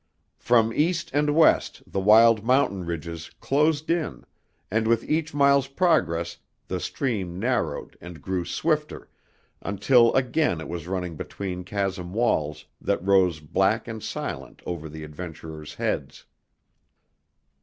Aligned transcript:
From 0.39 0.73
east 0.73 1.11
and 1.13 1.35
west 1.35 1.83
the 1.85 1.99
wild 1.99 2.43
mountain 2.43 2.85
ridges 2.85 3.29
closed 3.39 3.91
in, 3.91 4.23
and 4.71 4.87
with 4.87 5.03
each 5.07 5.31
mile's 5.31 5.67
progress 5.67 6.39
the 6.67 6.79
stream 6.79 7.37
narrowed 7.37 7.99
and 8.01 8.19
grew 8.19 8.43
swifter, 8.43 9.09
until 9.61 10.11
again 10.15 10.59
it 10.59 10.67
was 10.67 10.87
running 10.87 11.17
between 11.17 11.63
chasm 11.63 12.13
walls 12.15 12.65
that 12.81 13.05
rose 13.05 13.39
black 13.41 13.87
and 13.87 14.01
silent 14.01 14.63
over 14.65 14.89
the 14.89 15.03
adventurers' 15.03 15.75
heads. 15.75 16.25